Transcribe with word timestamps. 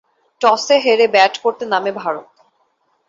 টসে 0.41 0.75
হেরে 0.85 1.05
ব্যাট 1.07 1.33
করতে 1.37 1.63
নামে 1.65 1.91
ভারত। 1.91 2.29